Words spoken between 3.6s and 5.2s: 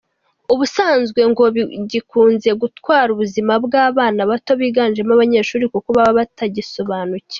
bw’abana bato biganjemo